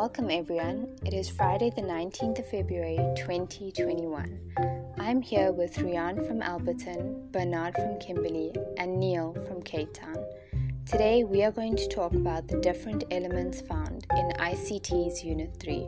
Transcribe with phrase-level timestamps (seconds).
[0.00, 0.88] Welcome, everyone.
[1.04, 4.40] It is Friday, the 19th of February 2021.
[4.98, 10.16] I'm here with Rian from Alberton, Bernard from Kimberley, and Neil from Cape Town.
[10.86, 15.86] Today, we are going to talk about the different elements found in ICT's Unit 3,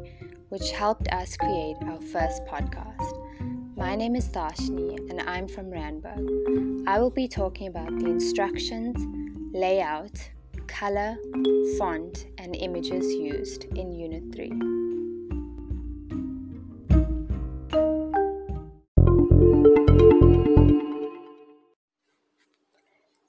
[0.51, 3.19] which helped us create our first podcast.
[3.79, 6.87] My name is Darshni, and I'm from Randburg.
[6.87, 8.95] I will be talking about the instructions,
[9.55, 10.29] layout,
[10.63, 11.17] color,
[11.79, 14.83] font, and images used in Unit 3.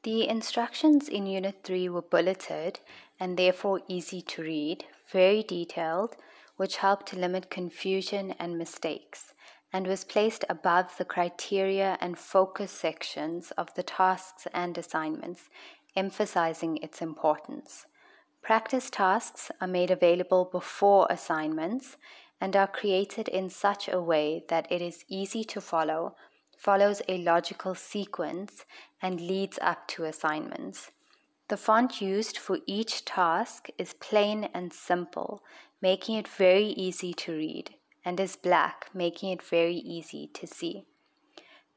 [0.03, 2.81] The instructions in Unit 3 were bulleted
[3.19, 6.17] and therefore easy to read, very detailed,
[6.57, 9.33] which helped to limit confusion and mistakes,
[9.71, 15.49] and was placed above the criteria and focus sections of the tasks and assignments
[15.95, 17.85] emphasizing its importance.
[18.41, 21.97] Practice tasks are made available before assignments
[22.41, 26.15] and are created in such a way that it is easy to follow,
[26.57, 28.65] follows a logical sequence,
[29.01, 30.91] and leads up to assignments.
[31.47, 35.43] The font used for each task is plain and simple,
[35.81, 40.85] making it very easy to read, and is black, making it very easy to see.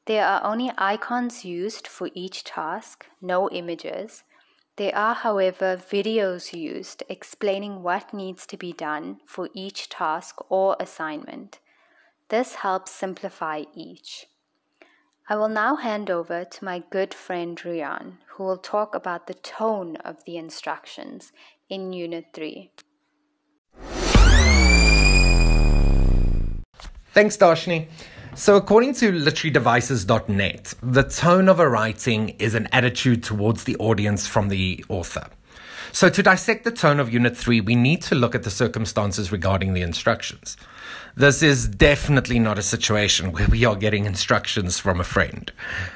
[0.07, 4.23] There are only icons used for each task, no images.
[4.77, 10.77] There are, however, videos used explaining what needs to be done for each task or
[10.79, 11.59] assignment.
[12.29, 14.27] This helps simplify each.
[15.27, 19.33] I will now hand over to my good friend Rian, who will talk about the
[19.33, 21.33] tone of the instructions
[21.69, 22.71] in Unit 3.
[27.11, 27.89] Thanks, Darshni.
[28.39, 34.27] So, according to literarydevices.net, the tone of a writing is an attitude towards the audience
[34.27, 35.27] from the author.
[35.91, 39.31] So, to dissect the tone of Unit 3, we need to look at the circumstances
[39.31, 40.55] regarding the instructions.
[41.15, 45.51] This is definitely not a situation where we are getting instructions from a friend.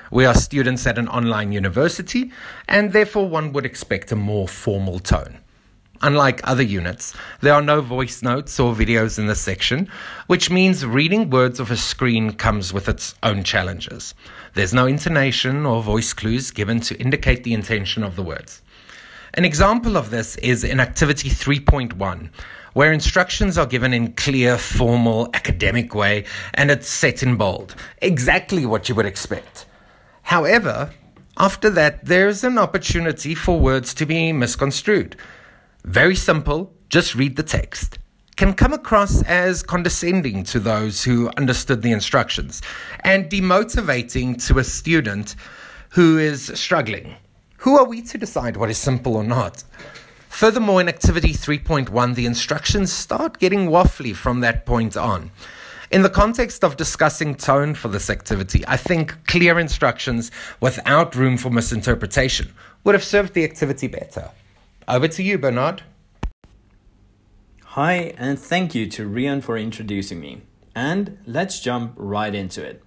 [0.10, 2.32] We are students at an online university,
[2.68, 5.38] and therefore one would expect a more formal tone.
[6.04, 9.88] Unlike other units, there are no voice notes or videos in this section,
[10.26, 14.16] which means reading words off a screen comes with its own challenges.
[14.56, 18.64] There's no intonation or voice clues given to indicate the intention of the words.
[19.36, 22.30] An example of this is in Activity 3.1,
[22.74, 26.26] where instructions are given in clear, formal, academic way,
[26.56, 27.76] and it's set in bold.
[28.02, 29.68] Exactly what you would expect.
[30.24, 30.92] However,
[31.38, 35.16] after that, there's an opportunity for words to be misconstrued
[35.84, 38.00] very simple, just read the text,
[38.36, 42.62] can come across as condescending to those who understood the instructions
[43.03, 45.36] and demotivating to a student
[45.90, 47.16] who is struggling.
[47.58, 49.64] Who are we to decide what is simple or not?
[50.30, 55.30] Furthermore, in Activity 3.1, the instructions start getting waffly from that point on.
[55.91, 60.31] In the context of discussing tone for this activity, I think clear instructions
[60.62, 62.53] without room for misinterpretation
[62.86, 64.31] would have served the activity better.
[64.91, 65.84] Over to you, Bernard.
[67.63, 70.41] Hi, and thank you to Rian for introducing me.
[70.75, 72.84] And let's jump right into it.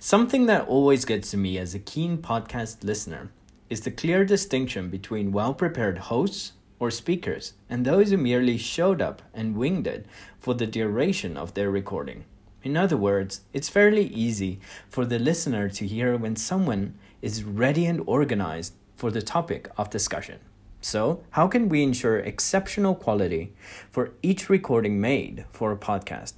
[0.00, 3.30] Something that always gets to me as a keen podcast listener
[3.70, 9.00] is the clear distinction between well prepared hosts or speakers and those who merely showed
[9.00, 10.06] up and winged it
[10.40, 12.24] for the duration of their recording.
[12.64, 17.86] In other words, it's fairly easy for the listener to hear when someone is ready
[17.86, 20.40] and organized for the topic of discussion.
[20.84, 23.54] So, how can we ensure exceptional quality
[23.90, 26.34] for each recording made for a podcast?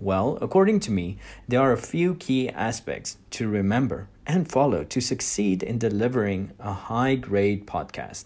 [0.00, 1.16] Well, according to me,
[1.46, 6.72] there are a few key aspects to remember and follow to succeed in delivering a
[6.72, 8.24] high grade podcast.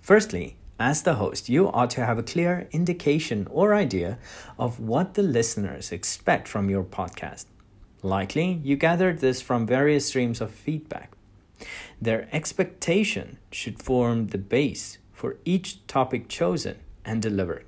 [0.00, 4.18] Firstly, as the host, you ought to have a clear indication or idea
[4.58, 7.44] of what the listeners expect from your podcast.
[8.02, 11.12] Likely, you gathered this from various streams of feedback.
[12.00, 17.64] Their expectation should form the base for each topic chosen and delivered.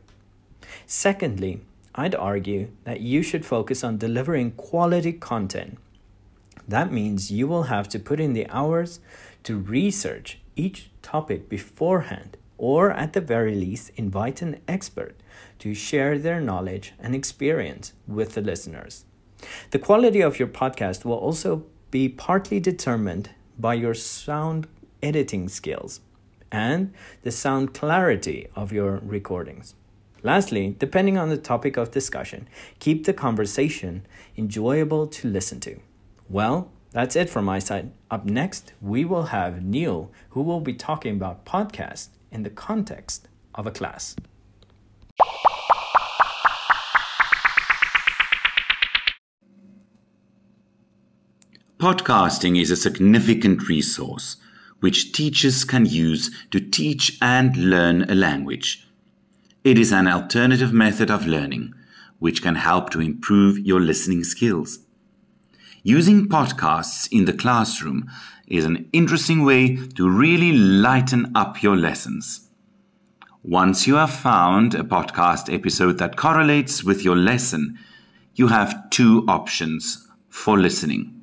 [0.87, 1.61] Secondly,
[1.94, 5.78] I'd argue that you should focus on delivering quality content.
[6.67, 9.00] That means you will have to put in the hours
[9.43, 15.17] to research each topic beforehand, or at the very least, invite an expert
[15.58, 19.05] to share their knowledge and experience with the listeners.
[19.70, 24.66] The quality of your podcast will also be partly determined by your sound
[25.02, 26.00] editing skills
[26.50, 29.75] and the sound clarity of your recordings.
[30.22, 34.06] Lastly, depending on the topic of discussion, keep the conversation
[34.37, 35.81] enjoyable to listen to.
[36.28, 37.90] Well, that's it from my side.
[38.10, 43.28] Up next, we will have Neil, who will be talking about podcasts in the context
[43.55, 44.14] of a class.
[51.82, 54.37] Podcasting is a significant resource
[54.79, 58.87] which teachers can use to teach and learn a language.
[59.64, 61.75] It is an alternative method of learning
[62.20, 64.79] which can help to improve your listening skills.
[65.82, 68.08] Using podcasts in the classroom
[68.46, 72.49] is an interesting way to really lighten up your lessons.
[73.43, 77.76] Once you have found a podcast episode that correlates with your lesson,
[78.37, 81.21] you have two options for listening.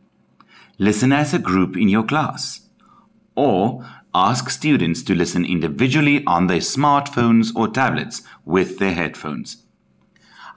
[0.81, 2.61] Listen as a group in your class,
[3.35, 3.85] or
[4.15, 9.57] ask students to listen individually on their smartphones or tablets with their headphones.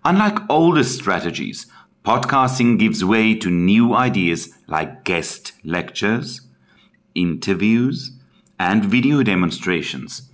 [0.05, 1.67] Unlike older strategies,
[2.05, 6.43] podcasting gives way to new ideas like guest lectures,
[7.17, 8.13] interviews,
[8.61, 10.31] and video demonstrations.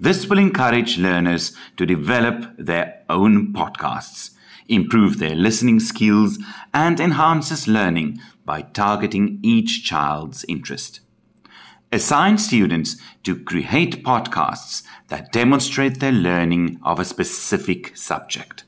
[0.00, 4.30] This will encourage learners to develop their own podcasts,
[4.68, 6.38] improve their listening skills,
[6.72, 11.00] and enhances learning by targeting each child's interest.
[11.92, 18.64] Assign students to create podcasts that demonstrate their learning of a specific subject.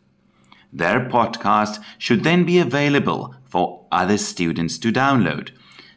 [0.73, 5.51] Their podcast should then be available for other students to download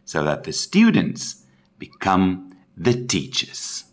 [0.06, 1.45] so that the students
[1.77, 3.86] become the teachers.